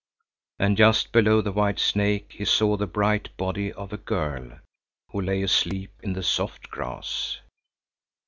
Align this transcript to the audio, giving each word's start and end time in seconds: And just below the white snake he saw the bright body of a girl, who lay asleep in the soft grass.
And 0.57 0.77
just 0.77 1.11
below 1.11 1.41
the 1.41 1.51
white 1.51 1.77
snake 1.77 2.31
he 2.33 2.43
saw 2.45 2.75
the 2.75 2.87
bright 2.87 3.29
body 3.37 3.71
of 3.71 3.93
a 3.93 3.97
girl, 3.97 4.57
who 5.11 5.21
lay 5.21 5.43
asleep 5.43 5.91
in 6.01 6.13
the 6.13 6.23
soft 6.23 6.71
grass. 6.71 7.37